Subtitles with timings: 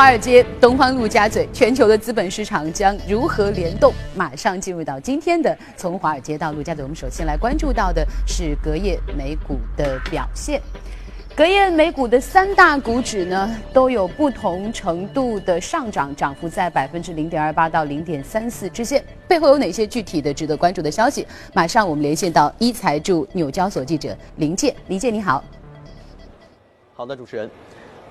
[0.00, 3.92] 华尔街，东方陆家嘴，全球的资本市场将如何联动？
[4.16, 10.58] 马上进入到今天的从华尔街到陆家嘴，我们首先来关注到的是隔夜美股的表现。
[11.36, 19.04] 隔夜美股的三大股指呢，都有不同程度的上涨，涨幅在百分之零点二八到零点三四之间。
[19.28, 21.26] 背后有哪些具体的值得关注的消息？
[21.52, 25.44] 马上我们连线到一财驻纽交所记者林健，林健你好。
[26.94, 27.50] 好的，主持人。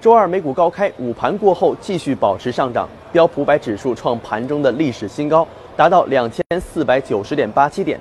[0.01, 7.99] 周二美股高开，午盘过后继续保持上涨，标普百指数创盘中的历史新高，达到两千四百九十点八七点，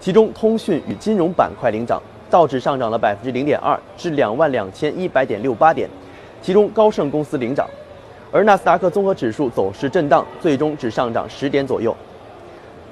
[0.00, 5.88] 其中通讯与金融板块领涨，道指上涨了百分之零点二至两万两千一百点六八点，
[6.42, 7.64] 其中高盛公司领涨，
[8.32, 11.96] 而纳斯达克综合指数走势震荡，最终只上涨十点左右。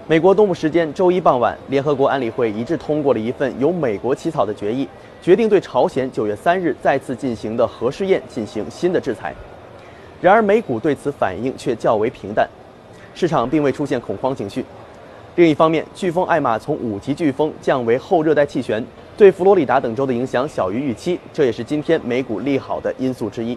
[0.07, 4.87] 美国东部时间周一傍晚，联合国安理会一致通过了一份由美国起草的决议。
[5.23, 9.35] 决定对朝鲜九月三日再次进行的核试验进行新的制裁，
[10.21, 12.47] 然而美股对此反应却较为平淡，
[13.15, 14.63] 市场并未出现恐慌情绪。
[15.37, 18.85] 另一方面，飓风艾玛从五级飓风降为后热带气旋，
[19.17, 23.57] 对佛罗里达等州的影响小于预期，这也是今天美股利好的因素之一。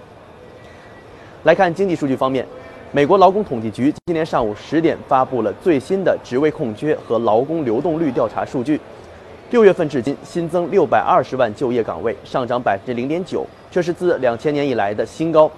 [1.43, 2.47] 来看经济数据方面，
[2.93, 8.79] 美国劳工统计局今天上午十点发布了最新的职位空缺和劳工流动率调查数据。
[9.51, 15.51] 六月份至今新增六百二十万就业岗位，上涨百分之零点九，这是自两千年以来的新高。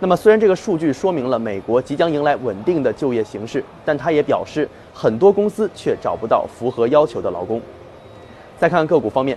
[0.00, 7.60] 那么，虽然这个数据说明了美国即将迎来稳定的就业形势，但它也表示很多公司却找不到符合要求的劳工。
[8.58, 9.36] 再看个股方面，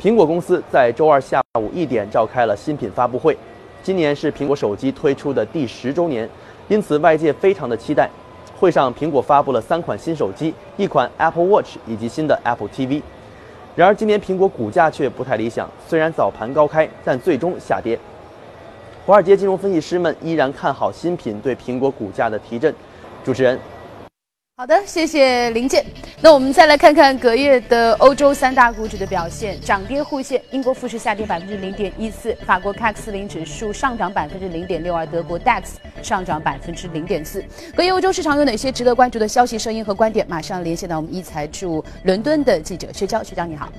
[0.00, 3.36] 苹果公司在周二下午一点召开了新品发布会。
[3.82, 6.28] 今年是苹果手机推出的第十周年，
[6.70, 8.08] 因此外界非常的期待。
[8.56, 13.02] 会上，苹果发布了三款新手机，一款 Apple Watch 以及新的 Apple TV。
[13.74, 15.68] 然而，今年苹果股价却不太理想。
[15.88, 17.98] 虽然早盘高开，但最终下跌。
[19.04, 22.72] 华尔街金融分析师们依然看好新品对苹果股价的提振。
[23.24, 23.58] 主持人。
[24.60, 25.82] 好的，谢谢林健。
[26.20, 30.38] 那我们再来看看隔夜的欧洲三大股指的表现，涨跌互现。
[30.50, 35.62] 英国富时下跌百分之零点一四，法国 CAC 四零指数上涨百分之零点六二，德国 DAX
[36.02, 37.42] 上涨百分之零点四。
[37.74, 40.26] 隔夜欧洲市场有哪些值得关注的消息、声音和观点？
[40.28, 43.72] 马上连线到我们一财驻伦敦的记者薛娇，薛娇你好。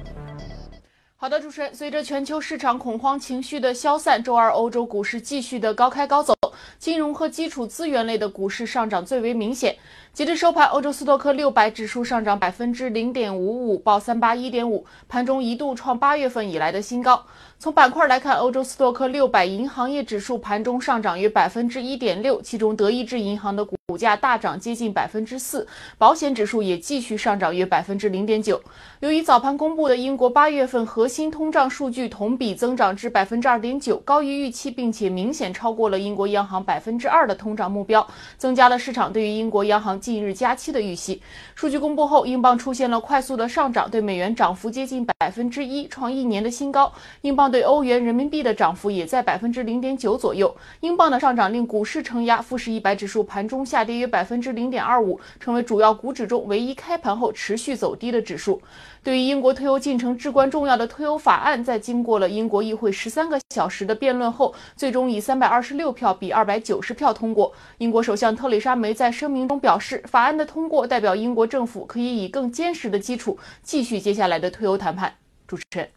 [1.21, 6.33] 好的，主持人，随着全球市场恐慌情绪的消散，周二欧洲股市继续的高开高走，
[6.79, 9.77] 金融和基础资源类的股市上涨最为明显。
[10.13, 17.23] 截至收盘，欧洲斯托克六百指数上涨百分之零点五五，报三八一点五，盘中一度创八月份以来的新高。
[17.61, 28.59] 从板块来看，欧洲斯托克六百银行业指数盘中上涨约百分之一点六，其中德意志银行的股价大涨接近百分之四，保险指数也继续上涨约百分之零点九。
[29.01, 38.05] 由于早盘公布的英国八月份核心通胀数据同比增长至百分之二点九，高于预期，并且明显超过了英国央行百分之二的通胀目标，
[38.39, 39.99] 增加了市场对于英国央行。
[40.01, 41.21] 近日加期的预期，
[41.53, 46.91] 数据公布后，英镑出现了快速的上涨，对美元涨幅接近百分之一，创一年的新高。
[47.21, 50.55] 英镑对欧元、人民币的涨幅也在百分之零点九左右。
[50.79, 58.61] 英镑的上涨令股市承压，富时一百指数盘中下跌约百分之零点二五，成为主要股指中唯一开盘后持续走低的指数。
[59.03, 67.51] 对于英国退欧进程至关重要的退欧法案，在经过了英国议会十三个小时的辩论后，最终以三百二十六票比二百九十票通过。
[67.79, 75.15] 英国首相特蕾莎梅在声明中表示，法案的通过代表英国政府可以以更坚实的基础继续接下来的退欧谈判。
[75.47, 75.89] 主持人，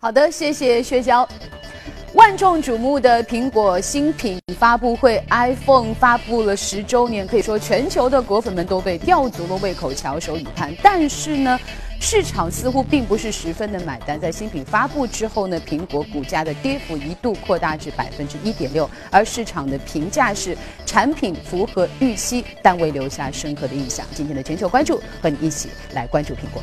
[0.00, 1.28] 好的，谢谢薛娇。
[2.14, 10.72] 万众瞩目的苹果新品发布会，iPhone 发布了十周年，可以说全球的果粉们都被吊足了胃口，翘首以盼。
[10.84, 11.58] 但是呢，
[12.00, 14.20] 市场似乎并不是十分的买单。
[14.20, 20.56] 在新品发布之后呢，苹果股价的跌幅一度扩大至百分之一点六，而市场的评价是
[20.86, 24.06] 产品符合预期，但未留下深刻的印象。
[24.14, 26.62] 今天的全球关注，和你一起来关注苹果。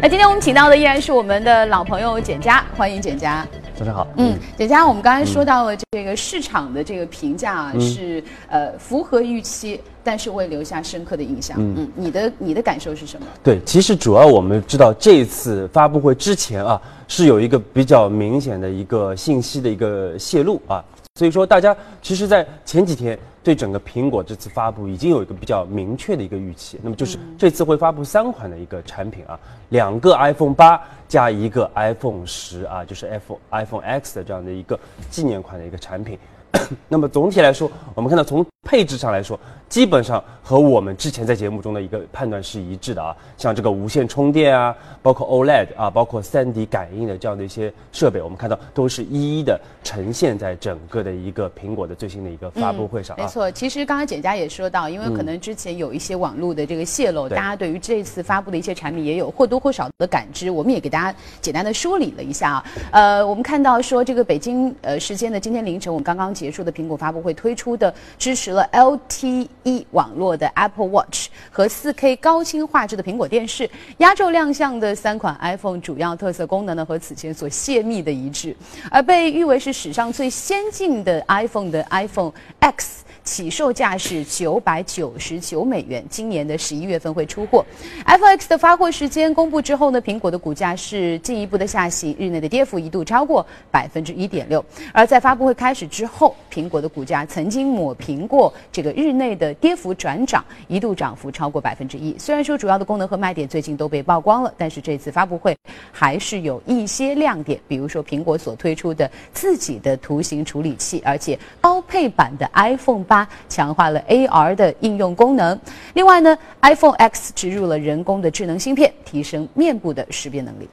[0.00, 3.46] 那今天我们请到的依然是我们的老朋友简佳，欢迎简佳。
[3.74, 4.06] 早上好。
[4.16, 11.56] 嗯，简佳，我们刚才说到了这个市场的这个评价啊是呃符合预期，但是会留下深刻的印象。
[11.58, 13.26] 嗯，你的你的感受是什么？
[13.42, 20.84] 对，其实主要我们知道这一次发布会之前啊，是有一个比较明显的一个信息的一个泄露啊，
[21.14, 23.18] 所以说大家其实，在前几天。
[23.44, 29.38] 对整个苹果这次发布已经有一个比较明确的一个预期，那么就是这次会发布三款的一个产品啊，
[29.68, 34.80] 两个 iPhone 八加一个 iPhone 十啊，就是 iPhone iPhone X 的这样的一个
[35.10, 36.18] 纪念款的一个产品。
[36.88, 39.38] 那么总体来说，我们看到从配置上来说，
[39.68, 43.14] 基本上和我们之前在节目中的一个判断是一致的啊。
[43.36, 53.22] 像这个无线充电啊，包括 OLED 啊，包括 3D 感应的这样的一些设备，我们看到都是一一的呈现在整个的一个苹果的最新的一个发布会上啊。
[53.22, 60.50] 没错，其实刚刚简佳也说到，因为可能之前有一些网络的这个泄露，大家对于这次发布的一些产品也有或多或少的感知。
[60.50, 62.64] 我们也给大家简单的梳理了一下啊。
[62.92, 73.68] 呃，我们看到说这个北京呃时间的今天凌晨，我们刚刚结束的苹果发布会推出的支持和 LTE 网络的 Apple Watch 和 4K 高清画质的苹果电视，
[73.98, 78.56] 压轴亮相的三款 iPhone 主要特色功能呢和此前所泄密的一致，
[78.90, 83.03] 而被誉为是史上最先进的 iPhone 的 iPhone X。
[83.24, 87.64] 起售价是九百九十九美元，今年的十一月份会出货。
[88.06, 94.62] iPhone X 的发货时间公布之后呢，苹果的股价是进一步的下行，日内的跌幅一度超过百分之一点六。
[94.92, 102.14] 而在发布会开始之后，苹果的股价曾经抹平过这个日内的跌幅转涨，一度涨幅超过百分之一。
[102.18, 105.56] 虽然说主要的功能和卖点最近都被曝光了，但是这次发布会
[105.90, 113.13] 还是有一些亮点，比如说苹果所推出的自己的图形处理器，而且高配版的 iPhone 八。
[113.47, 115.59] 强化了 AR 的应用功能。
[115.93, 120.69] 另外呢，iPhone X 植入了人工的智能芯片，提升面部的识别能力。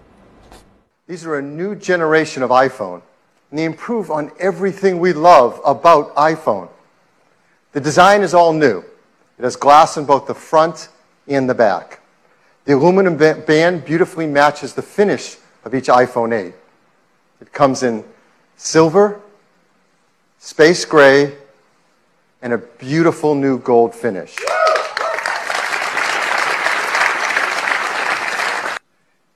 [1.09, 3.01] These are a new generation of iPhone,
[3.53, 6.69] and they improve on everything we love about iPhone.
[7.73, 8.83] The design is all new.
[9.39, 10.89] It has glass in both the front
[11.29, 12.01] and the back.
[12.65, 16.55] The aluminum band beautifully matches the finish of each iPhone 8.
[17.41, 18.03] It comes in
[18.57, 19.21] silver,
[20.39, 21.35] space gray,
[22.42, 24.36] and a beautiful new gold finish.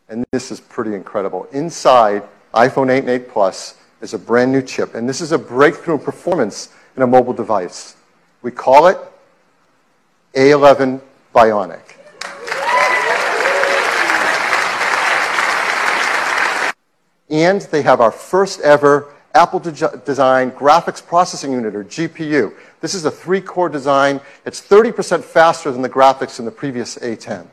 [0.09, 1.47] And this is pretty incredible.
[1.51, 2.23] Inside
[2.53, 5.95] iPhone 8 and 8 Plus is a brand new chip, and this is a breakthrough
[5.95, 7.95] in performance in a mobile device.
[8.41, 8.97] We call it
[10.33, 11.01] A11
[11.33, 11.81] Bionic.
[17.29, 22.53] And they have our first ever Apple de- Design Graphics Processing Unit, or GPU.
[22.79, 24.21] This is a three core design.
[24.45, 27.45] It's 30% faster than the graphics in the previous A10.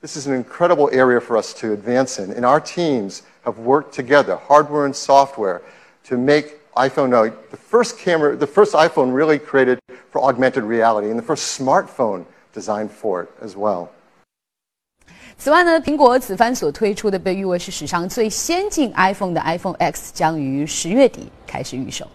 [0.00, 3.94] This is an incredible area for us to advance in, and our teams have worked
[3.94, 5.62] together, hardware and software,
[6.04, 9.78] to make iPhone now the first camera, the first iPhone really created
[10.10, 13.92] for augmented reality, and the first smartphone designed for it as well.
[15.41, 22.07] 此外呢，苹果此番所推出的被誉为是史上最先进 iPhone 的 iPhone X 将于十月底开始预售。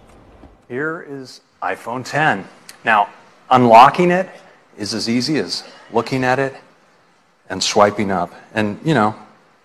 [0.68, 2.44] Here is iPhone 10.
[2.82, 3.06] Now,
[3.48, 4.26] unlocking it
[4.76, 5.62] is as easy as
[5.92, 6.54] looking at it
[7.48, 8.30] and swiping up.
[8.54, 9.14] And, you know,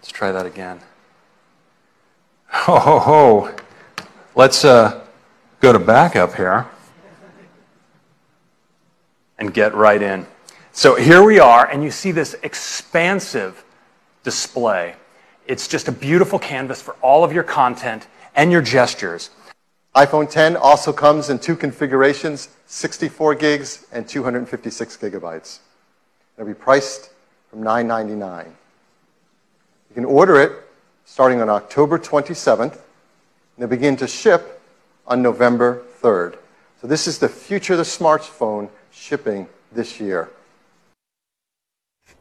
[0.01, 0.79] let's try that again.
[2.49, 3.49] Ho, ho, ho.
[4.35, 5.01] Let's uh,
[5.61, 6.65] go to backup here
[9.39, 10.27] and get right in.
[10.74, 13.62] So here we are, and you see this expansive
[14.22, 14.94] display.
[15.46, 19.28] It's just a beautiful canvas for all of your content and your gestures.
[19.94, 25.58] iPhone 10 also comes in two configurations 64 gigs and 256 gigabytes.
[26.38, 27.10] It'll be priced
[27.50, 28.46] from 999.
[29.90, 30.52] You can order it
[31.04, 32.80] starting on October 27th, and
[33.58, 34.62] they begin to ship
[35.06, 36.38] on November 3rd.
[36.81, 40.31] So, this is the future of the smartphone shipping this year.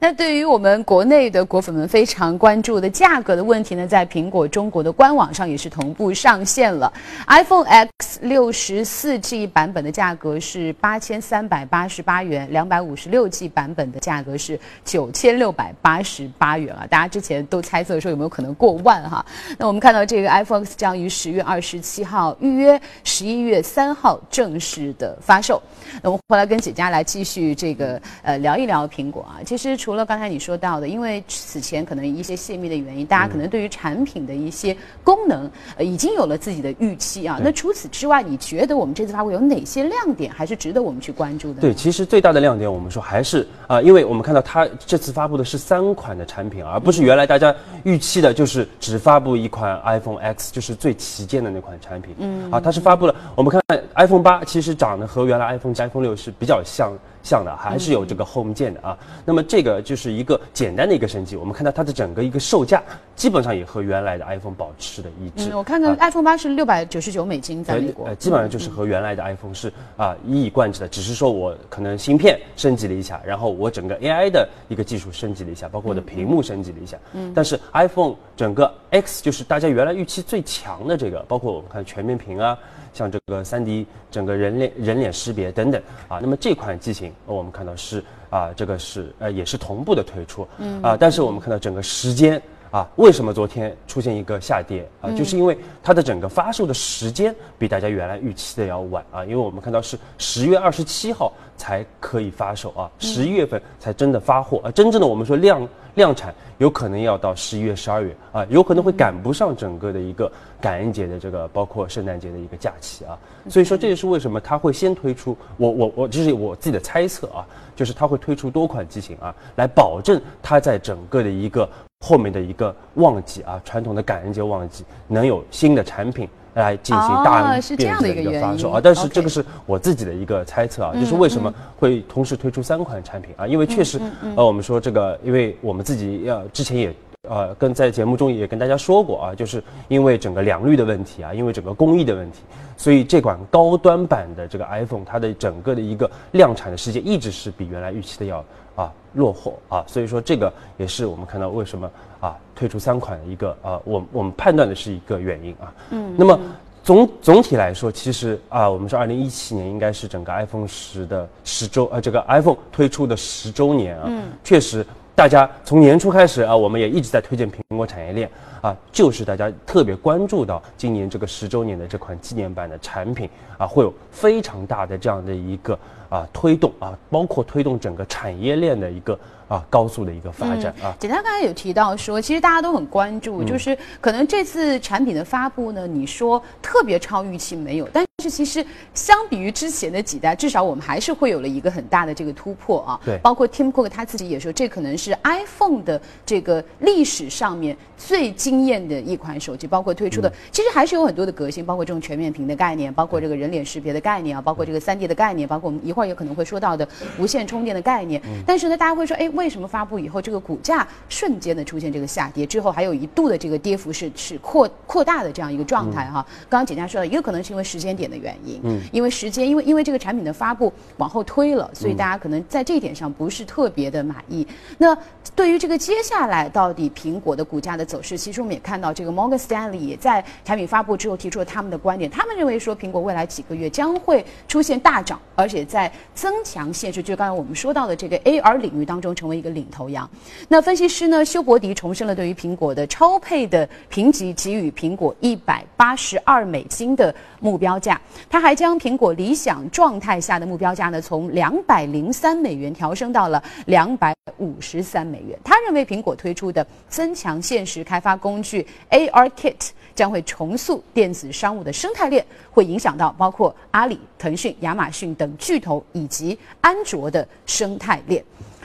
[0.03, 6.91] 那对于我们国内的果粉们非常关注的价格的问题呢，在苹果中国的官网上也是同步上线了。
[7.27, 16.88] iPhone X 六十四 G 版本的价格是八千三百八十八元，两百五十六 G 版本的价格是九千六百八十八元啊！
[16.89, 19.24] 大家之前都猜测说有没有可能过万哈？
[19.60, 25.62] 那我们看到这个 iPhone X 将于十月二十七号预约，十一月三号正式的发售。
[26.01, 37.38] 那我们回来跟姐姐来继续这个呃聊一聊苹果啊，其实除除了刚才你说到的，因为此前可能一些泄密的原因，大家可能对于产品的一些功能呃已经有了自己的预期啊。
[37.43, 41.60] 那除此之外，你觉得我们这次发布有哪些亮点还是值得我们去关注的？
[41.60, 52.15] 对，其实最大的亮点我们说还是啊，因为我们看到它这次发布的是三款的产品，而不是原来大家预期的就是只发布一款 iPhone X，就是最旗舰的那款产品。
[52.17, 53.62] 嗯，啊，它是发布了，我们看
[53.95, 56.93] iPhone 八其实长得和原来 iPhone 七、iPhone 六是比较像。
[57.24, 61.36] 像的还是有这个 Home 键的啊，那么这个就是一个简单的一个升级。
[61.36, 62.82] 我们看到它的整个一个售价
[63.16, 65.50] 基本上也和原来的 iPhone 保持的一致。
[65.50, 68.16] 嗯，我看看啊 iPhone 八是六百九十九美金，在美国呃，。
[68.16, 76.98] 基本上就是和原来的 iPhone 是啊一以贯之的，只是说我可能芯片升级了一下，然后我整个 AI 的一个技术升级了一下，包括我的屏幕升级了一下。
[77.13, 82.58] 嗯，但是 iPhone 整个 X 就是大家原来预期最强的这个，包括我们看全面屏啊，
[82.93, 92.41] 像这个 3D 整个人脸人脸识别等等啊，那么这款机型呃我们看到是啊这个是呃也是同步的推出，嗯啊，但是我们看到整个时间。
[92.72, 94.88] 啊，为什么昨天出现一个下跌？
[95.01, 95.12] 啊？
[95.12, 121.70] 就是因为它的整个发售的时间比大家原来预期的要晚啊，因为我们看到是十月二十七号才可以发售啊，十一月份才真的发货啊，真正的我们说量量产有可能要到十一月、十二月啊，有可能会赶不上整个的一个感恩节的这个包括圣诞节的一个假期啊，所以说这也是为什么它会先推出，我我我这是我自己的猜测啊，就是它会推出多款机型啊，来保证它在整个的一个
[122.01, 128.81] 后面的一个旺季啊，传统的感恩节旺季能有新的产品来进行大面积的一个发售啊。
[128.84, 133.48] 但是这个是我自己的一个猜测啊，就是为什么会同时推出三款产品啊？
[133.48, 134.01] 因为确实，
[134.36, 136.93] 呃，我们说这个，因为我们自己要之前也。
[137.30, 142.40] 呃，跟在节目中也跟大家说过啊，就是因为整个良率的问题啊，因为整个工艺的问题，
[142.75, 148.44] 所以这款高端版的这个 iPhone 它的整个的一个量产的时间一直是比原来预期的要
[148.75, 155.74] 啊落后啊，所以说这个也是我们看到为什么啊推出三款的一个啊我我们判断的是一个原因啊。
[155.92, 156.40] 嗯，那么。
[156.84, 164.10] 总总体来说，其实啊，我们说二零一七年应该是整个 iPhone 十的十周，呃，这个 iPhone 推出的十周年啊，
[164.44, 168.30] 确实，大家从年初开始啊，我们也一直在推荐苹果产业链
[168.62, 175.77] 啊，就是大家特别关注到今年这个十周年的这款纪念版的产品啊，会有非常大的这样的一个
[176.10, 179.18] 啊推动啊，包括推动整个产业链的一个
[179.51, 180.96] 啊高速的一个发展啊。
[180.98, 193.00] 简单刚才有提到说，其实大家都很关注，就是可能这次产品的发布呢，你说特别超预期没有，但是其实相比于之前的几代，至少我们还是会有了一个很大的这个突破啊。
[193.03, 208.22] 对包括 Tim Cook 他自己也说，这可能是 iPhone 的这个历史上面最惊艳的一款手机，包括推出的，其实还是有很多的革新，包括这种全面屏的概念，包括这个人脸识别的概念啊，包括这个 3D 的概念，包括我们一会儿也可能会说到的无线充电的概念。
[208.46, 216.25] 但是呢，大家会说，哎，为什么发布以后这个股价瞬间的出现这个下跌，之后还有一度的这个跌幅是是扩扩大的这样一个状态哈？
[216.50, 224.45] 刚刚简家说到，一个可能是因为时间点的原因，嗯，因为时间，因为因为这个产品的发布往后推了，所以大家可能在这一点上不是特别的满意。
[224.77, 224.98] 那
[225.36, 240.09] 对于这个接下来到底苹果的股价的走势，其实我们也看到这个 Morgan Stanley 也在产品发布之后提出了他们的观点，他们认为说苹果未来几个月将会出现大涨，而且在增强现实，就刚才我们说到的这个 AR 领域当中成为一个领头羊。
[240.47, 255.38] 那分析师呢，休伯迪重申了对于苹果的超配的评级给予苹果一百八十二美金的目标价，他还将苹果理想状态下的目标价呢从两百零三美元调升到了两百五十三美元。
[255.43, 268.23] 他认为苹果推出的增强现实开发工具 AR Kit 将会重塑电子商务的生态链，会影响到包括阿里、腾讯、亚马逊等巨头以及安卓的生态链。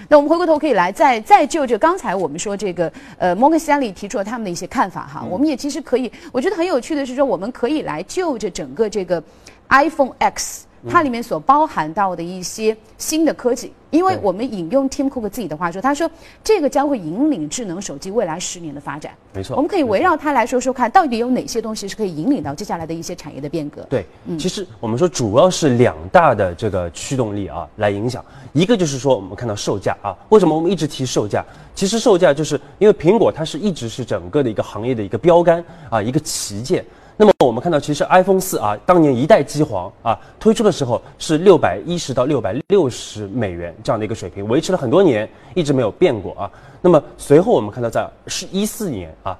[0.08, 9.22] 那我们回过头可以来再再就着刚才我们说这个呃摩根斯丹利提出了他们的一些看法哈，我们也其实可以，我觉得很有趣的是说，我们可以来就着整个这个
[9.68, 16.08] iPhone X 它里面所包含到的一些新的科技，因为我们引用 Tim Cook 自己的话说，他说
[16.44, 19.12] 这个将会引领智能手机未来十年的发展。
[19.32, 23.80] 没错我们可以围绕它来说说看，到底有哪些东西是可以引领到接下来的一些产业的变革。
[23.88, 24.04] 对，
[24.38, 28.22] 其实我们说主要是两大的这个驱动力啊来影响，
[28.52, 31.42] 一个就是说我们看到售价啊，为什么我们一直提售价？
[31.74, 36.84] 其实售价就是因为苹果它是一直是整个的一个行业的一个标杆啊，一个旗舰。
[37.18, 46.50] 那么我们看到，其实 iPhone 四啊，当年一代机皇啊推出的时候是六百一十到六百六十美元这样的一个水平，维持了很多年，一直没有变过啊。
[46.82, 49.38] 那么随后我们看到，在是一四年啊，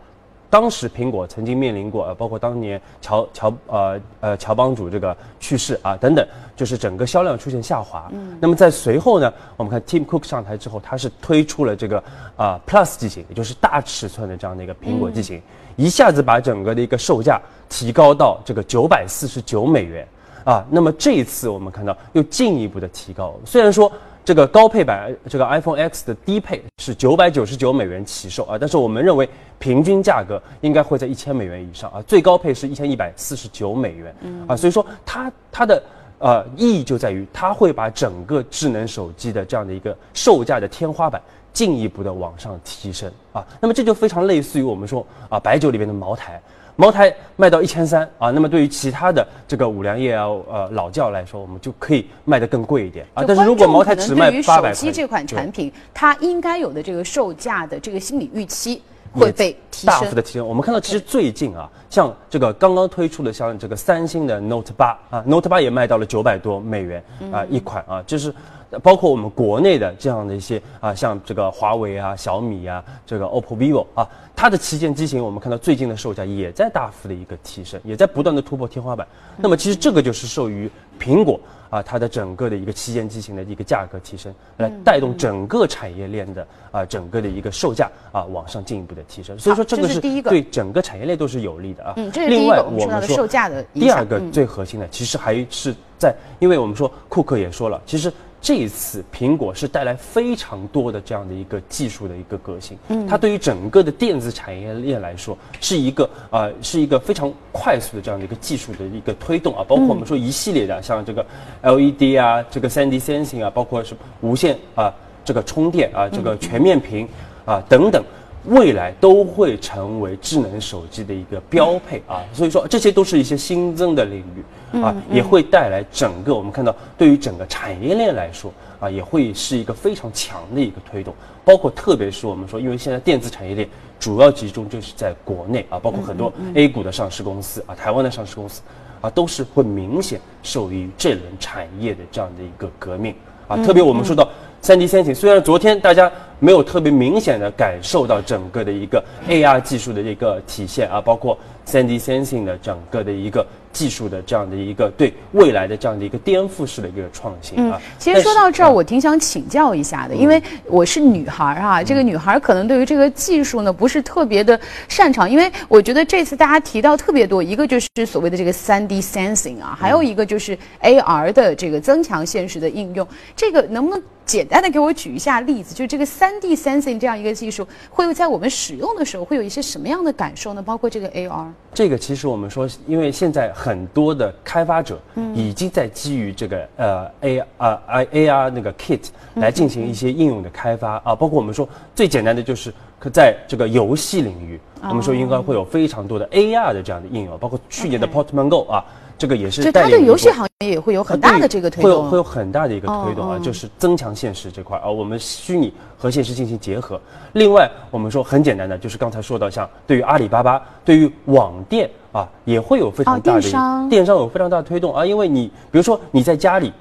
[0.56, 8.08] 当时苹果曾经面临过，呃，包括当年乔乔呃呃乔帮主这个去世啊等等，就是整个销量出现下滑。
[8.10, 8.38] 嗯。
[8.40, 12.02] 那么在随后呢，我们看 Tim Cook 上台之后，他是推出了这个
[12.38, 15.42] 啊、Plus 机型，也就是大尺寸的这样的一个苹果机型，
[15.76, 20.08] 一下子把整个的一个售价提高到这个九百四十九美元
[20.42, 20.64] 啊。
[20.70, 23.92] 那么这一次我们看到又进一步的提高，虽然说。
[24.26, 29.28] 这个高配版这个 iPhone X 的低配是九百九十九美元起售啊，但是我们认为
[29.60, 34.12] 平均价格应该会在一千美元以上啊，最高配是一千一百四十九美元
[34.48, 35.80] 啊，所以说它它的
[36.18, 43.46] 呃意义就在于它会把整个智能手机的这样的一个售价的天花板进一步的往上提升啊。
[43.60, 46.42] 那么这就非常类似于我们说啊白酒里面的茅台。
[46.76, 53.24] 茅台卖到一千三啊，那么对于其他的这个五粮液啊、呃老窖来说，我们就可以卖得更贵一点啊。
[53.26, 60.46] 但是如果茅台只卖八百块，手机这款产品它应该有的这个售价的这个心理预期会被提升，大幅的提升。
[60.46, 67.02] 我们看到其实最近啊，像这个刚刚推出的像这个三星的 Note 八啊，Note 八也卖到了九百多美元
[67.32, 68.34] 啊一款啊，就是。
[68.82, 79.06] 包括我们国内的这样的一些啊，像这个华为啊、小米啊、这个 OPPO、vivo 啊，它的旗舰机型，我们看到最近的售价也在大幅的一个提升，也在不断的突破天花板。
[79.36, 81.38] 那么其实这个就是受于苹果
[81.70, 89.38] 啊，它的整个的一个旗舰机型的一个价格提升，来带动整个产业链的啊，整个的一个售价啊往上进一步的提升。
[89.38, 91.94] 所以说这个是对整个产业链都是有利的啊。
[91.96, 93.62] 嗯，这是第一个我们说售价的。
[93.74, 98.12] 第二个最核心的，其实还是在，因为我们说库克也说了，其实。
[98.40, 111.26] 这一次，苹果是带来非常多的这样的一个技术的一个革新，嗯，它对于整个的电子产业链来说，是一个啊，是一个非常快速的这样的一个技术的一个推动啊，包括我们说一系列的像这个
[111.62, 117.08] LED 啊，这个 3D sensing 啊，包括是无线啊，这个充电啊，这个全面屏
[117.44, 118.04] 啊等等。
[118.48, 131.14] 未来都会成为智能手机的一个标配啊，所以说这些都是一些新增的领域啊，也会带来整个我们看到对于整个产业链来说啊，也会是一个非常强的一个推动。
[131.44, 138.62] 包括特别是我们说，因为现在电子产业链主要集中就是在国内啊，包括很多 A 股的上市公司啊，台湾的上市公司
[139.00, 143.14] 啊，都是会明显受益于这轮产业的这样的一个革命
[143.48, 143.56] 啊。
[143.64, 144.28] 特别我们说到。
[144.62, 157.80] 三 D Sensing 虽然昨天大家没有特别明显的感受到整个的一个 AR 技术的一个体现啊，包括三 D Sensing 的整个的一个技术的这样的一个对未来的这样的一个颠覆式的一个创新啊。
[157.98, 164.58] 其实说到这儿，我挺想请教一下的，因为我是女孩儿啊，这个女孩儿可能对于这个技术呢不是特别的
[164.88, 174.02] 擅长，因为我觉得这次大家提到特别多，一个就是所谓的这个三 D Sensing 啊，还有一个就是 AR 的这个增强现实的应用，这个能不能？
[174.26, 180.60] 简单的给我举一下例子，就是这个三 D sensing 这样一个技术，会在我们使用的时候会有一些什么样的感受呢？
[180.60, 181.46] 包括这个 AR。
[181.72, 185.00] 这个其实我们说，因为现在很多的开发者
[185.32, 189.00] 已经在基于这个呃 AR IAR 那个 kit
[189.34, 198.84] 来进行一些应用的开发啊，包括我们说最简单的就是可在这个游戏领域，我们说应该会有非常多的 AR 的这样的应用，包括去年的 Pokemon Go 啊。
[199.18, 207.00] 这个也是，就它对游戏行业也会有很大的这个推动，会有会有很大的一个推动啊，就是增强现实这块啊，我们虚拟和现实进行结合。
[207.32, 216.72] 另外，我们说很简单的，就是刚才说到，像对于阿里巴巴，对于网店啊，也会有非常大的电商，电商有非常大的推动啊，因为你比如说你在家里。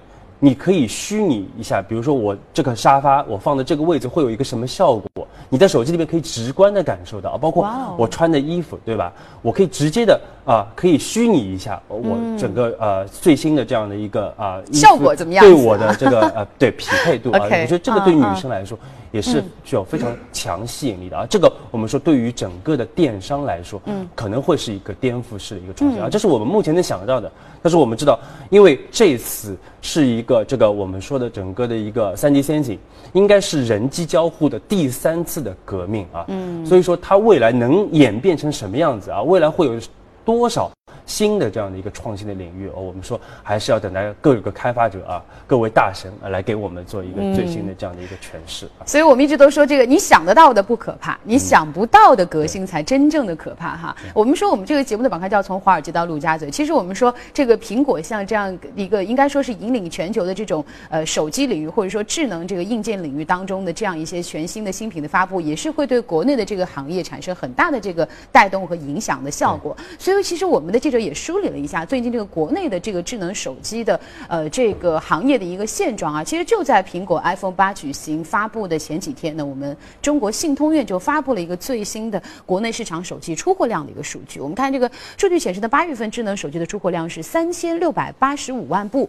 [0.45, 5.27] 你可以虚拟一下，比如说我这个沙发，我放的这个位置会有一个什么效果？
[5.49, 9.11] 你在手机里面可以直观的感受到啊，包括我穿的衣服，对吧？
[9.41, 15.43] 我可以直接的啊，可以虚拟一下我整个呃最新的这样的一个啊效果怎么样？
[15.43, 18.77] 对我的这个呃对匹配度啊， 我觉得这个对女生来说。
[19.15, 21.25] 也是具有非常强吸引力的啊！
[21.29, 26.09] 这个我们说对于整个的电商来说，嗯，可能会是一个颠覆式的一个创新啊！
[26.09, 27.31] 这是我们目前能想到的。
[27.61, 32.77] 但是我们知道，因为这次是一个这个我们说的整个的一个三 D sensing，
[33.13, 36.25] 应该是人机交互的第三次的革命啊！
[36.27, 39.23] 嗯，所以说它未来能演变成什么样子啊？
[39.23, 39.79] 未来会有
[40.25, 40.71] 多少？
[41.05, 48.67] 新的这样的一个创新的领域哦，我们说还是要等待各个开发者啊，各位大神啊，来给我们做一个最新的这样的一个诠释。
[48.87, 53.95] 所以我们一直都说，这个你想得到的不可怕，你想不到的革新才真正的可怕哈。
[54.15, 69.77] 我们说我们这个节目的板块叫从华尔街到陆家嘴，其实我们说这个苹果像这样一个应该说是引领全球的这种呃手机领域或者说智能这个硬件领域当中的这样一些全新的新品的发布，也是会对国内的这个行业产生很大的这个带动和影响的效果。
[69.99, 70.95] 所以其实我们的记者。
[71.05, 73.99] 也梳理了一下最近这个国内的这个智能手机的
[74.29, 84.39] 呃这个行业的一个现状啊，其实就在苹果 iPhone 八举行发布的前几天呢，我们中国信通院就发布了一个最新的国内市场手机出货量的一个数据。
[84.39, 89.07] 我们看这个数据显示的八月份智能手机的出货量是三千六百八十五万部，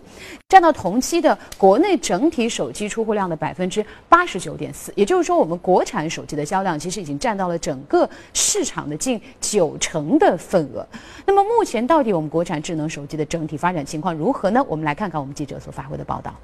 [0.48, 4.92] 占到同期的国内整体手机出货量的百分之八十九点四。
[4.96, 10.84] 也就是说，我们国产手机的销量其实已经占到了整个市场的近九成的份额。
[11.24, 11.86] 那么目前。
[11.86, 14.64] 到底我们国产智能手机的整体发展情况如何呢？
[14.68, 16.34] 我们来看看我们记者所发回的报道。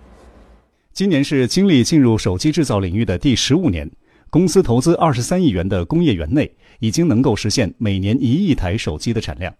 [0.92, 3.90] 今年是金立进入手机制造领域的第十五年，
[4.30, 6.48] 公司投资二十三亿元的工业园内，
[6.80, 9.52] 已经能够实现每年一亿台手机的产量。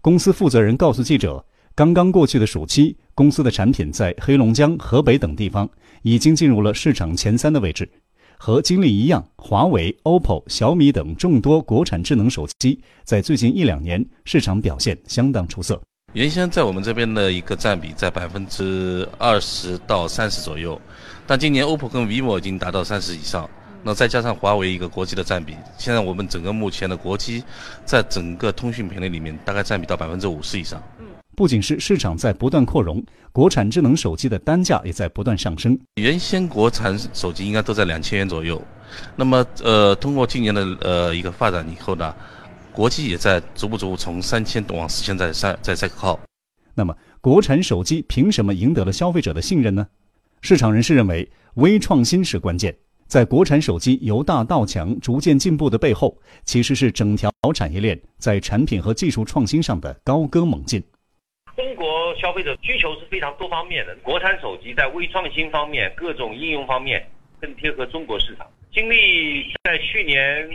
[0.00, 5.68] 公司负责人告诉记者，刚刚过去的暑期，公司的产品在黑龙江、河北等地方
[6.02, 7.88] 已经进入了市场前三的位置。
[8.38, 15.78] 和金立一样，华为、OPPO、小米等众多国产智能手机在最近一两年市场表现相当出色。
[16.12, 20.80] 原先在我们这边的一个占比在百分之二十到三十左右，
[21.26, 23.48] 但今年 OPPO 跟 vivo 已经达到三十以上。
[23.82, 27.42] 那再加上华为一个国际的占比，现在我们整个目前的国机，
[27.84, 30.82] 在整个通讯品类里面大概占比到百分之五十以上。
[31.38, 35.78] 不仅是市场在不断扩容，国产智能手机的单价也在不断上升。
[35.94, 38.60] 原先国产手机应该都在两千元左右，
[39.14, 42.12] 那么呃，通过今年的呃一个发展以后呢，
[42.72, 46.18] 国际也在逐步逐步从三千往四千在在在在靠。
[46.74, 49.86] 那么，国产手机凭什么赢得了消费者的信任呢？
[50.40, 52.76] 市场人士认为，微创新是关键。
[53.06, 60.82] 在国产手机由大到强逐渐进步的背后，其实是整条产业链在产品和技术创新上的高歌猛进。
[61.58, 67.04] 中国消费者需求是非常多方面的，国产手机在微创新方面、各种应用方面
[67.40, 68.48] 更贴合中国市场。
[68.70, 70.48] 金立在去年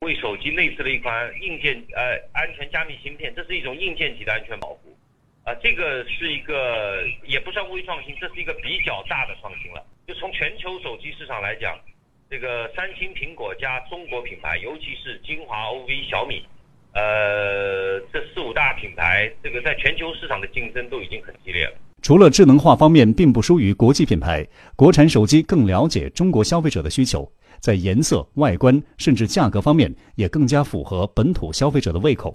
[0.00, 4.96] 为手机内置了一款硬件呃安全加密芯片，这是一种硬件级的安全保护，
[5.44, 9.84] 啊，这个是一个也不算微创新，这是一个比较大的创新了。
[10.06, 11.78] 就从全球手机市场来讲，
[12.30, 16.42] 这个三星、苹果加中国品牌，尤其是金华、OV、小米。
[16.96, 21.72] 呃，这四五大品牌，这个在全球市场的竞争都已经很激烈了。
[22.00, 27.30] 除了智能化方面并不输于国际品牌，国产手机更了解中国消费者的需求，
[27.60, 32.34] 在颜色、外观甚至价格方面也更加符合本土消费者的胃口。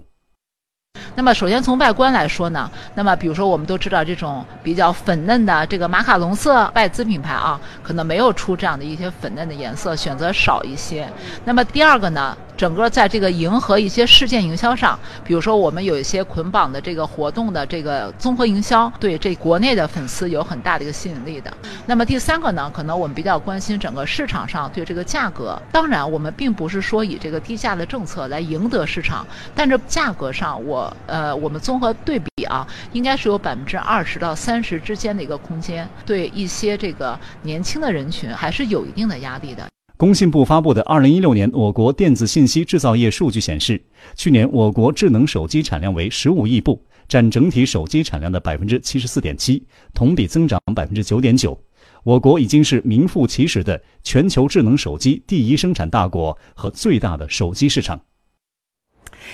[1.14, 11.10] 那么，首先从外观来说呢，那么比如说我们都知道这种比较粉嫩的这个马卡龙色，外资品牌啊，可能没有出这样的一些粉嫩的颜色，选择少一些。
[11.44, 12.36] 那么第二个呢？
[12.62, 21.52] 整个在这个迎合一些事件营销上，比如说我们有一些捆绑的这个活动的这个综合营销，对这国内的粉丝有很大的一个吸引力的。
[21.86, 25.60] 那么第三个呢，可能我们比较关心整个市场上对这个价格。
[25.72, 39.66] 当然，我们并不是说以这个低价的政策来赢得市场，但是价格上，我呃，我们综合对比啊，应该是有百分之二十到三十之间的一个空间，对一些这个年轻的人群还是有一定的压力的。
[39.96, 43.80] 工信部发布的二零一六年我国电子信息制造业数据显示，
[44.16, 51.56] 去年我国智能手机产量为十五亿部，占整体手机产量的百分之七十四点七，同比增长百分之九点九。
[52.02, 58.00] 我国已经是名副其实的全球智能手机第一生产大国和最大的手机市场。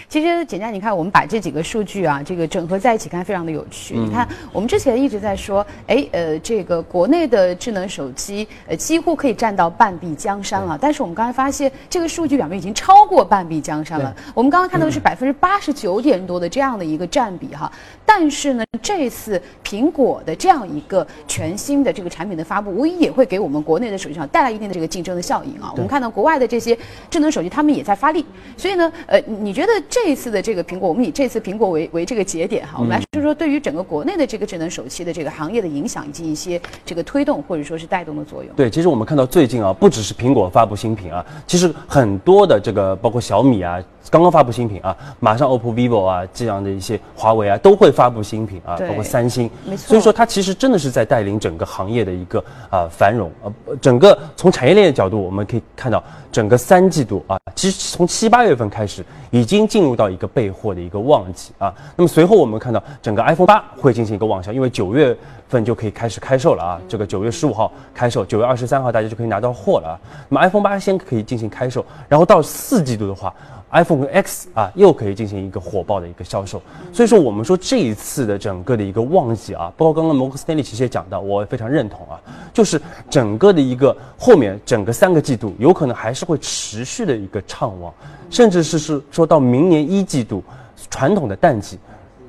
[0.09, 3.95] 其实简单，你看我们把这几个数据啊，这个整合在一起看，非常的有趣。
[3.95, 10.79] 你看，我们之前一直在说，哎，呃，这个国内的智能手机，呃，几乎可以占到半壁江山了。
[10.81, 14.15] 但是我们刚才发现，这个数据表明已经超过半壁江山了。
[14.35, 17.71] 我们刚刚看到的是百分之八十九点多的这样的一个占比哈。
[18.05, 25.71] 但是呢，这次苹果的这样一个全新的这个产品的发布，无疑也会给我们国内的手机厂带来一定的这个竞争的效应啊。
[25.73, 26.77] 我们看到国外的这些
[27.11, 28.25] 智能手机，他们也在发力。
[28.57, 29.69] 所以呢，呃，你觉得？
[29.89, 38.55] 这一次的这个苹果，我们以这次苹果为为这个节点哈，我们来说说对于整个国内的这个智能手机的这个行业的影响，以及一些这个推动或者说是带动的作用。
[38.55, 43.83] 对，其实我们看到最近啊，不只是苹果发布新品啊，其实很多的这个包括小米啊。
[44.11, 49.89] 刚刚发布新品啊，马上 OPPO、vivo 啊这样的一些华为啊都会发布新品啊，包括三星，没错。
[49.89, 61.75] 所以说它其实真的是在带领整个行业的一个啊繁荣呃，整个从产业链的角度，我们可以看到整个三季度啊，其实从七八月份开始已经进入到一个备货的一个旺季啊。
[61.97, 65.17] 那么随后我们看到整个 iPhone 八会进行一个旺销，因为九月
[65.49, 69.95] 份就可以开始开售了啊，这个九月十五号开售，九月二十三号大家就可以拿到货了啊。
[70.29, 73.35] 那么 iPhone 八先可以进行开售，然后到四季度的话。
[73.71, 82.19] iPhone X 啊，又可以进行一个火爆的一个销售，所以说我们说这一次的整个的一个旺季啊，包括刚刚摩根斯丹利其实也讲到，我也非常认同啊，
[82.53, 87.93] 就是整个的一个后面整个三个季度有可能还是会持续的一个畅旺，
[88.31, 90.43] 甚至是是说到明年一季度
[90.91, 91.79] 传统的淡季。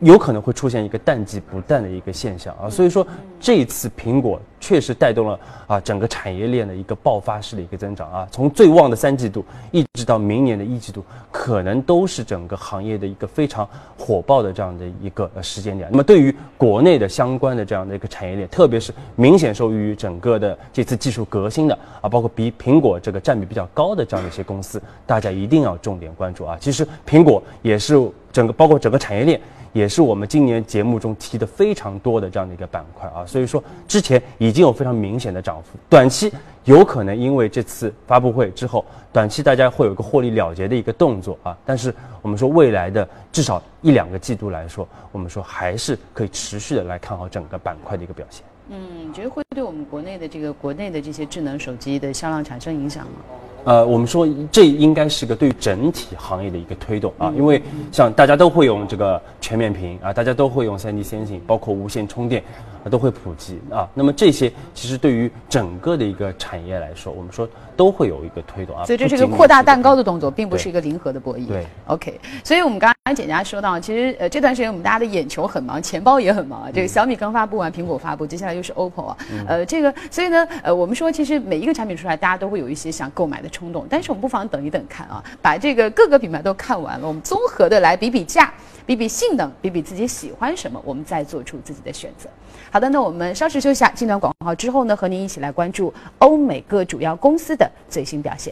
[0.02, 3.06] 有可能会出现一个淡季不淡的一个现象啊，所以说
[3.40, 15.90] 这一次苹果确实带动了啊整个产业链的一个爆发式的一个增长啊，从最旺的三季度一直到明年的一季度，可能都是整个行业的一个非常火爆的这样的一个时间点。
[15.92, 26.58] 那么对于国内的相关的这样的一个产业链，特别是明显受益于整个的这次技术革新的啊，包括比苹果这个占比比较高的这样的一些公司，大家一定要重点关注啊。
[26.60, 27.96] 其实苹果也是
[28.32, 29.42] 整个包括整个产业链。
[29.74, 36.32] 也是我们今年节目中提的非常多的这样的一个板块啊，所以说之前已经有非常明显的涨幅，短期
[36.66, 48.44] 有可能因为这次发布会之后，短期大家会有一个获利了结的一个动作啊，但是我们说未来的至少一两个季度来说，我们说还是可以持续的来看好整个板块的一个表现。
[48.70, 53.14] 嗯，你觉得会对我们国内的这个国内的这些智能手机的销量产生影响吗？
[53.64, 62.44] 呃，我们说这应该是个对整体行业的一个推动啊，因为像大家都会用这个全面屏啊，大家都会用 3D sensing，包括无线充电。
[62.90, 68.86] 都会普及啊，那么这些其实对于整个的一个产业来说，我们说都会有一个推动啊。
[68.86, 71.48] 所以这是一个扩大蛋糕的动作，并不是一个零和的博弈。
[71.48, 72.20] 对，OK。
[72.44, 76.70] 所以我们刚刚简家说到，其实呃这段时间我们大家的眼球很忙，钱包也很忙啊。
[76.74, 79.18] 这个小米刚发布完，苹果发布，接下来又是 OPPO 啊。
[79.48, 88.54] 呃，这个所以呢，呃我们说其实每一个产品出来，大家都会有一些想购买的冲动，但是我们不妨等一等看啊，把这个各个品牌都看完了，我们综合的来比比价。
[88.90, 92.28] 比比性能，比比自己喜欢什么，我们再做出自己的选择。
[92.72, 98.52] 好的，那我们稍事休息下，进段广告之后呢，和您一起来关注欧美各主要公司的最新表现。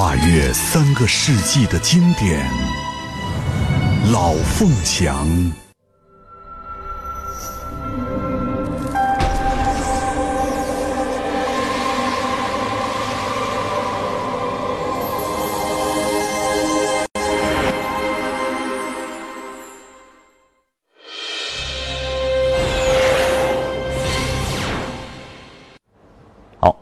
[0.00, 2.50] 跨越三个世纪的经典，
[4.10, 5.28] 《老凤祥》。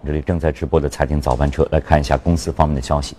[0.08, 3.14] 这里正在直播的财经早班车，来看一下公司方面的消息。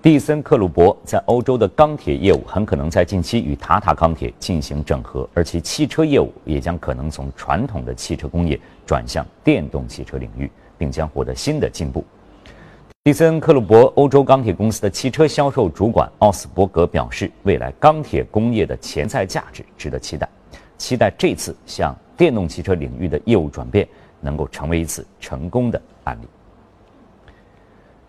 [0.00, 12.02] 蒂森克鲁伯在欧洲的钢铁业务很可能在近期与塔塔钢铁进行整合，而其汽车业务也将可能从传统的汽车工业转向电动汽车领域，并将获得新的进步。
[13.02, 20.26] 蒂森克鲁伯欧洲钢铁公司的汽车销售主管奥斯伯格表示，未来钢铁工业的潜在价值值得期待，
[20.78, 23.86] 期待这次向电动汽车领域的业务转变
[24.24, 25.80] 能够成为一次成功的。
[26.04, 26.26] 案例。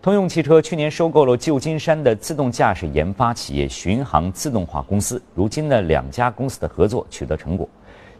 [0.02, 7.68] 通用汽车去年收购了旧金山的自动驾驶研发企业巡航自动化公司，如今呢，两家公司的合作取得成果，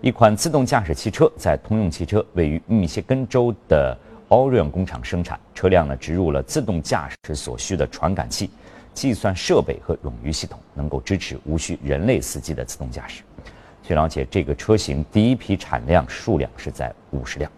[0.01, 3.97] 一款自动驾驶汽车在通用汽车位于密歇根州的
[4.31, 8.51] Orion 工厂生产，车辆呢植入了自动驾驶所需的传感器、
[8.95, 13.23] 计算设备和冗余系统，能够支持无需人类司机的自动驾驶。
[13.85, 17.49] 据了解，这个车型第一批产量数量是在五十辆。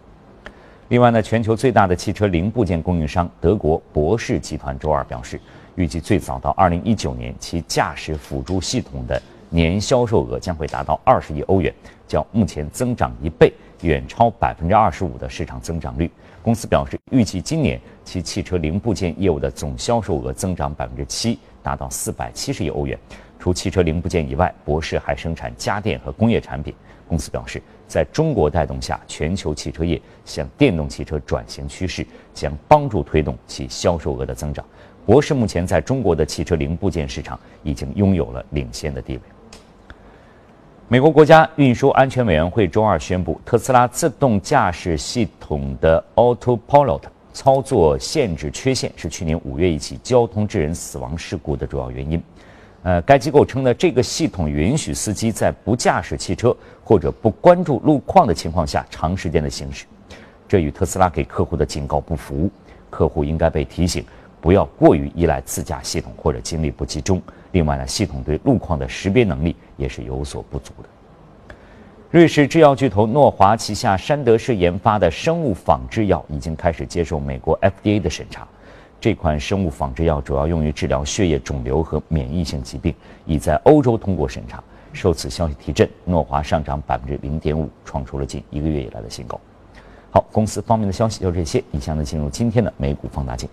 [0.89, 5.39] 另外呢，全球最大的汽车零部件供应商德国博世集团周二表示，
[5.75, 9.21] 预计最早到二零一九年，其驾驶辅助系统的
[9.51, 11.71] 年销售额将会达到二十亿欧元，
[12.07, 16.09] 较目前增长一倍，远超百分之二十五的市场增长率。
[16.41, 22.97] 公司表示，预计今年其汽车零部件业务的总销售额增长百分之七，达到四百七十亿欧元。
[23.37, 26.73] 除汽车零部件以外，博世还生产家电和工业产品。
[27.09, 34.63] 公司表示，在中国带动下，全球汽车业向电动汽车转型趋势将帮助推动其销售额的增长。
[35.05, 39.21] 博世目前在中国的汽车零部件市场已经拥有了领先的地位。
[40.87, 47.01] 美国国家运输安全委员会周二宣布，特斯拉自动驾驶系统的 Autopilot
[47.33, 52.21] 操作限制缺陷是去年五月一起交通致人死亡事故的主要原因。
[52.83, 59.85] 呃，该机构称呢，这个系统允许司机在不驾驶汽车或者不关注路况的情况下长时间的行驶，
[60.47, 62.49] 这与特斯拉给客户的警告不符。
[62.89, 64.03] 客户应该被提醒
[64.41, 67.21] 不要过于依赖自驾系统或者精力不集中。
[67.51, 70.89] 另外呢，系统对路况的识别能力也是有所不足的。
[72.09, 78.47] 瑞士制药巨头诺华旗下山德士研发的生物仿制药已经开始接受美国 FDA 的审查。
[79.01, 82.93] 这款生物仿制药主要用于治疗血液肿瘤和免疫性疾病，
[83.25, 84.61] 已在欧洲通过审查。
[84.91, 89.39] 受此消息提振，诺华上涨百分之零点五，创出了近一个月以来的新高。
[90.11, 93.47] 好，公司方面的消息就这些，以下呢进入今天的美股放大镜。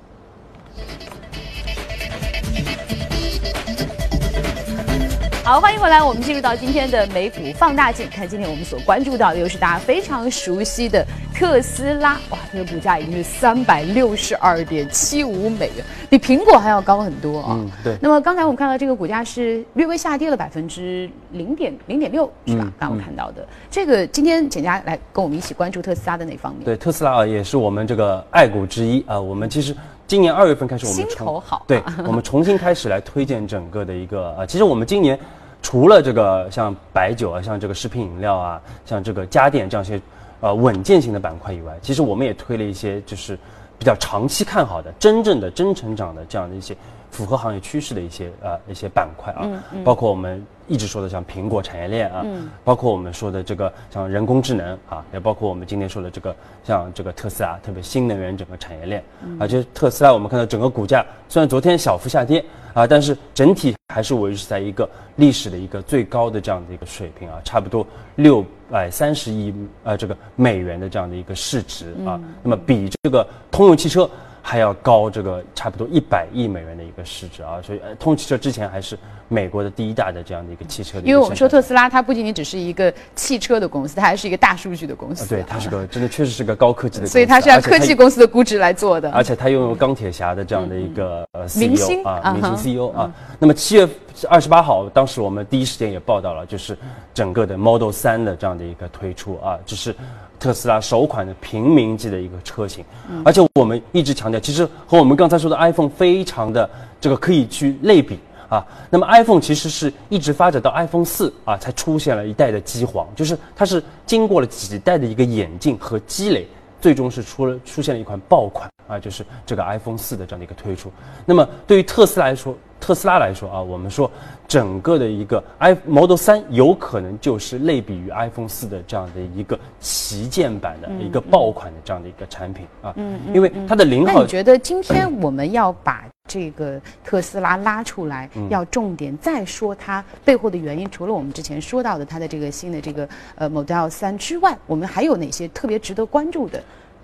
[5.46, 6.02] 好，欢迎回来。
[6.02, 12.14] 我们进入到今天的美股放大镜，看今天我们所关注到的又是大家非常熟悉的特斯拉。
[12.30, 17.50] 哇，这个股价已经是三百六十二点七五美元，比苹果还要高很多啊。
[17.50, 17.96] 嗯，对。
[18.02, 22.64] 那么刚才我们看到这个股价是略微下跌了百分之零点零点六，是吧？
[22.64, 26.64] 嗯刚刚我看到的这个，今天简家来跟我们一起关注特斯拉的哪方面？
[26.64, 29.20] 对，特斯拉啊，也是我们这个爱股之一啊。
[29.20, 29.72] 我们其实
[30.06, 34.46] 今年二月份开始，我们重头好啊对，我们重新开始来推荐整个的一个啊。
[34.46, 35.18] 其实我们今年
[35.62, 40.00] 除了这个像白酒啊，像这个食品饮料啊，像这个家电这样一些
[40.40, 43.36] 呃稳健型的板块以外，其实我们也推了一些就是
[43.78, 46.76] 比较长期看好的、真正的真成长的这样的一些
[47.10, 49.84] 符合行业趋势的一些呃一些板块啊，嗯嗯。
[49.84, 52.48] 包括我们一直说的像苹果产业链啊，嗯。
[52.64, 59.36] 包括我们说的这个像人工智能啊，也包括我们今天说的这个像这个特斯拉，特别新能源整个产业链，嗯。
[59.40, 72.34] 而且特斯拉我们看到整个股价虽然昨天小幅下跌啊，但是整体还是维持在一个历史的一个最高的这样的一个水平啊，差不多六百三十亿呃这个美元的这样的一个市值啊，嗯。
[72.42, 74.08] 那么比这个通用汽车。
[74.48, 81.00] 还要高这个差不多一百亿美元的一个市值啊，所以呃，通用汽车之前还是美国的第一大的这样的一个汽车。
[81.00, 85.24] 因为我们说特斯拉，它不仅仅只是一个汽车的公司，它还是一个大数据的公司。
[85.24, 89.10] 啊，对，它是个真的确实是个高科技的公司，所以它是按科技公司的估值来做的。
[89.10, 93.12] 而且它拥有钢铁侠的这样的一个呃明星 CEO 啊，啊明星 CEO 啊。
[93.40, 93.88] 那么七月
[94.28, 96.78] 二十八号，当时我们第一时间也报道了，就是
[97.12, 99.92] 整个的 Model 三的这样的一个推出啊，就是
[100.38, 102.84] 特斯拉首款的平民级的一个车型。
[103.10, 106.68] 嗯而且我们一直强调，其实和我们刚才说的 iPhone 非常的
[107.00, 108.18] 这个可以去类比。
[108.48, 116.46] 啊，那么 iPhone 其实是一直发展到 iPhone 四啊，才出现了一代的机皇，就是它是经过了几代的一个演进和积累，
[116.80, 120.92] 最终是出了出现了一款爆款啊，就是这个 iPhone 四的这样的一个推出。
[121.24, 124.08] 那么对于特斯拉来说，特斯拉来说啊，我们说
[124.46, 133.34] 整个的一个 i Model 三有可能就是类比于 iPhone 四的这样的一个旗舰版的一个爆款的这样的一个产品啊，嗯嗯。
[133.34, 138.48] 因为它的零号那你觉得今天我们要把这个特斯拉拉出来，嗯。
[138.50, 146.62] 要重点再说它背后的原因，除了我们之前说到的它的这个新的这个呃 Model 三之外，我们还有哪些特别值得关注的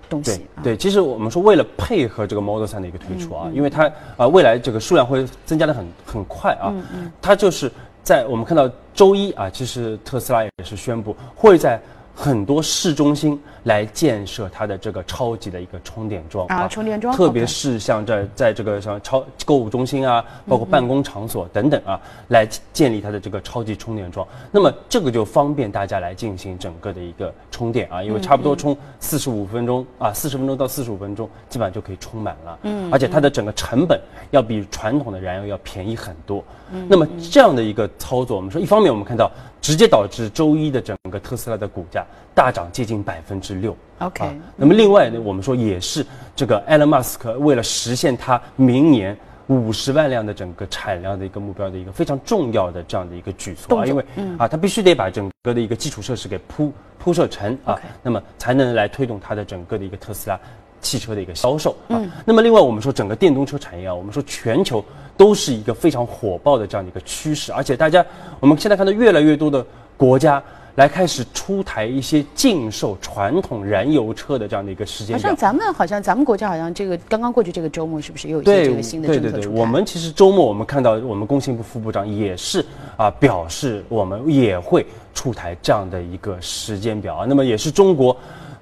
[0.09, 6.73] 东对对，其实我们说为了配合这个 Model 3的一个推出啊，因为它啊未来这个数量会增加的很很快啊，
[7.21, 7.71] 它就是
[8.03, 11.81] 在我们看到周一啊，其实特斯拉也是宣布会在
[12.15, 24.27] 很多市中心来建设它的这个超级的一个充电桩啊充电桩特别是像在在这个像超购物中心啊，包括办公场所等等啊，来建立它的这个超级充电桩。
[24.51, 32.59] 那么这个就方便大家来进行整个的一个充电啊，因为差不多充四十五分钟啊，四十分钟到四十五分钟，基本上就可以充满了。
[32.63, 33.99] 嗯而且它的整个成本
[34.31, 36.43] 要比传统的燃油要便宜很多。
[36.71, 43.75] 嗯那么这样的一个操作，我们说一方面我们看到直接导致周一的整个特斯拉的股价大涨接近百分之六。
[43.99, 60.39] OK，、啊那么另外呢，我们说也是这个 Elon Musk 为了实现他明年五十万辆的整个产量的一个目标的一个非常重要的这样的一个举措啊，因为嗯啊，他必须得把整个的一个基础设施给铺铺设成啊那么才能来推动它的整个的一个特斯拉。
[60.81, 64.83] 汽车的一个销售啊，嗯那么另外我们说整个电动车产业啊，我们说全球
[65.15, 68.05] 都是一个非常火爆的这样的一个趋势，而且大家
[68.41, 70.43] 我们现在看到越来越多的国家
[70.75, 75.35] 来开始出台一些禁售传统燃油车的这样的一个时间表好像。
[75.35, 79.61] 咱们好像咱们国家好像这个刚刚过去这个周末是不是也有一些这个新的对对对，政策出台？
[79.61, 82.65] 我们其实周末我们看到我们工信部副部长也是
[82.97, 84.83] 啊、表示我们也会
[85.13, 87.25] 出台这样的一个时间表啊。
[87.29, 88.15] 那么也是中国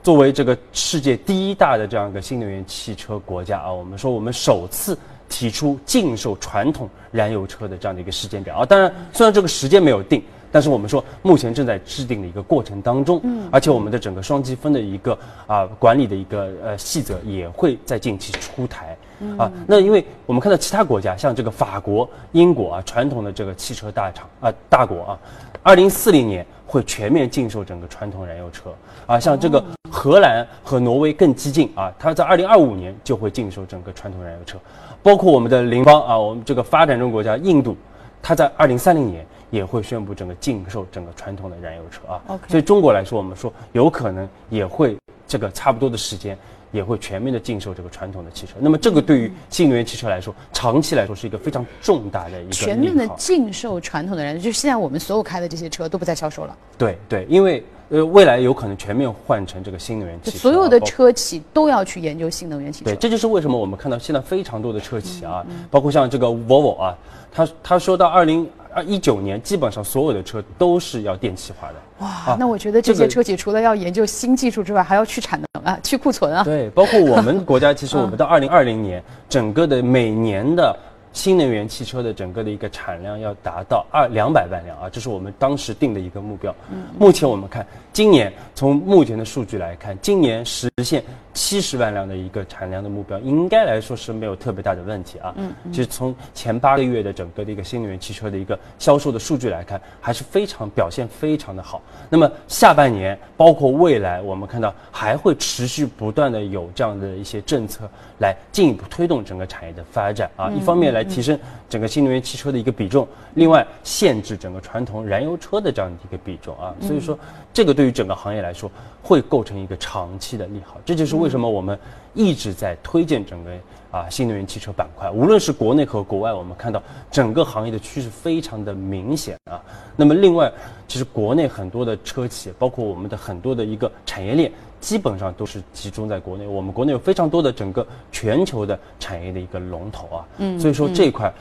[0.04, 4.97] 作为这个世界第一大的这样一个新能源汽车国家啊，我们说我们首次
[5.30, 8.65] 提出禁售传统燃油车的这样的一个时间表啊。
[8.65, 10.21] 当然，虽然这个时间没有定。
[10.52, 13.48] 但是我们说，目前正在制定的一个过程当中，嗯。
[13.52, 19.38] 而且我们的整个双积分的一个啊、管理的一个呃细则也会在近期出台，嗯。
[19.38, 25.20] 啊，那因为我们看到其他国家，像这个法国、英国啊，传统的这个汽车大厂啊、大国啊，
[25.64, 28.74] 二零四零年会全面禁售整个传统燃油车。
[29.08, 34.58] 啊，像这个荷兰和挪威更激进啊，它在二零二五年就会禁售整个传统燃油车，
[35.04, 37.76] 包括我们的邻邦啊，我们这个发展中国家印度，
[38.22, 42.22] 它在二零三零年也会宣布整个禁售整个传统的燃油车啊。
[42.26, 46.36] OK 所以中国来说，我们说有可能也会这个差不多的时间。
[46.72, 62.95] 也会全面的禁售这个传统的汽车，那么这个对于新能源汽车来说，长期来说是一个非常重大的一个全面的禁售传统的燃油，就是现在我们所有开的这些车都不再销售了，对对，因为呃未来有可能全面换成这个新能源汽车，所有的车企都要去研究新能源汽车对，。
[62.95, 66.97] 这就是为什么我们看到现在非常多的车企嗯啊，包括像这个 Volvo 啊，
[67.34, 71.76] 他他说到二零啊一九年基本上所有的车都是要电气化的。
[71.99, 76.43] 哇，那我觉得这些车企除了要研究新技术之外，还要去产能啊，去库存啊。
[76.43, 80.76] 对，包括我们国家，其实 我们到二零二零年，整个的每年的。
[81.13, 86.55] 新能源汽车的整个的一个产量要达到二两百万辆啊，这是我们当时定的一个目标。
[86.72, 95.34] 嗯，目前我们看，今年从目前的数据来看，今年实现七十万辆的一个产量的目标，应该来说是没有特别大的问题啊。
[95.38, 101.82] 嗯，其实从前八个月的整个的一个新能源汽车的一个销售的数据来看，还是非常表现非常的好。
[102.10, 107.89] 那么下半年，包括未来，我们看到还会持续不断的有这样的一些政策
[108.20, 110.50] 来进一步推动整个产业的发展啊。
[110.50, 111.02] 一方面来。
[111.12, 111.38] 提升
[111.68, 117.20] 整个新能源汽车的一个比重，另外限制整个传统燃油车的这样的一个比重啊，所以说
[117.52, 118.69] 这个对于整个行业来说
[119.01, 120.77] 会构成一个长期的利好。
[120.86, 121.77] 这就是为什么我们
[122.13, 123.51] 一直在推荐整个
[123.91, 129.61] 啊新能源汽车板块，无论是国内和国外，我们看到整个行业的趋势非常的明显啊。
[129.95, 130.51] 那么另外，
[130.88, 134.51] 其实国内很多的车企，包括我们的很多的一个产业链。
[134.82, 141.32] 基本上都是集中在国内，我们国内有非常多的整个全球的产业的一个龙头啊，嗯，所以说这一块，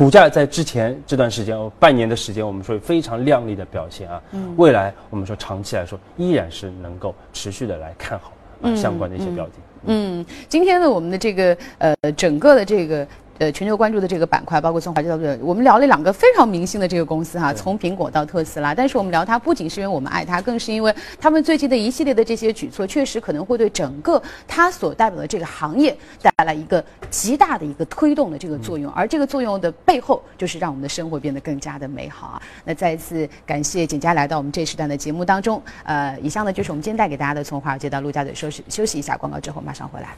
[0.00, 8.32] 股价在之前这段时间半年的时间，我们说非常靓丽的表现啊，嗯，未来我们说长期来说依然是能够持续的来看好
[8.62, 9.52] 啊相关的一些标的。
[9.88, 13.06] 嗯，今天呢，我们的这个呃整个的这个。
[13.40, 18.74] 呃，全球关注的这个板块，包括从华尔街到我们聊了两个非常明星的这个公司哈，从苹果到特斯拉。
[18.74, 28.92] 但是我们聊它，不仅是因为我们爱它，更是因为他们最近的一系列的这些举措，确实可能会对整个它所代表的这个行业带来一个极大的一个推动的这个作用。
[28.92, 32.42] 而这个作用的背后，就是让我们的生活变得更加的美好啊。
[32.62, 35.62] 那再一次感谢简佳来到我们这时段的节目当中。
[35.84, 40.08] 呃，以上呢就是我们今天带给大家的从华尔街到陆家嘴，休息休息一下广告之后马上回来。